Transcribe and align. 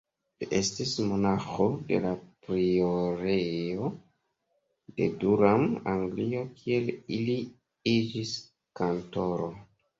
Li 0.41 0.45
estis 0.59 0.93
monaĥo 1.09 1.67
de 1.91 1.99
la 2.05 2.13
priorejo 2.47 3.91
de 5.01 5.09
Durham, 5.25 5.69
Anglio, 5.95 6.43
kie 6.59 6.83
li 7.29 7.39
iĝis 7.97 8.37
kantoro. 8.83 9.57